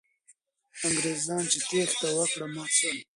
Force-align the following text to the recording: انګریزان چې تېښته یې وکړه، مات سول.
انګریزان 0.87 1.43
چې 1.51 1.57
تېښته 1.67 2.07
یې 2.11 2.15
وکړه، 2.17 2.47
مات 2.53 2.71
سول. 2.77 2.97